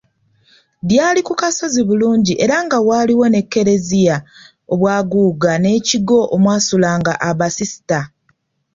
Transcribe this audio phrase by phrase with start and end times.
[0.89, 4.15] Lyali ku kasozi bulungi era nga waaliwo ne Kereziya
[4.73, 7.99] obwaguuga n'ekigo omwasulanga abasisita.